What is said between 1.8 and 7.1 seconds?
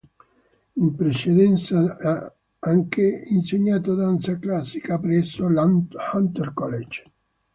ha anche insegnato danza classica presso l'Hunter College.